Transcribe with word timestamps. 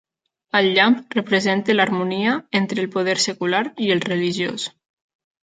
El 0.59 0.69
llamp 0.77 0.95
representa 1.15 1.75
l'harmonia 1.75 2.33
entre 2.61 2.81
el 2.85 2.89
poder 2.97 3.17
secular 3.27 3.61
i 3.89 3.93
el 3.99 4.03
religiós. 4.09 4.69